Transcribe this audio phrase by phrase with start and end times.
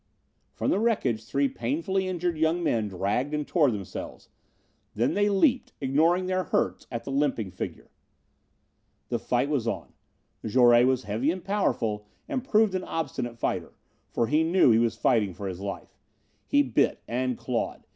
[0.55, 4.29] From the wreckage three painfully injured young men dragged and tore themselves.
[4.95, 7.91] Then they leaped ignoring their hurts at the limping figure.
[9.09, 9.93] The fight was on.
[10.43, 13.73] Jouret was heavy and powerful and proved an obstinate fighter,
[14.09, 15.99] for he knew he was fighting for his life.
[16.47, 17.85] He bit and clawed.